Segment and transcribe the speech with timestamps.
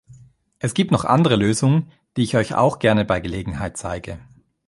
[0.57, 4.17] Es gibt noch andere Lösungen, die ich euch auch gerne bei Gelegenheit zeige.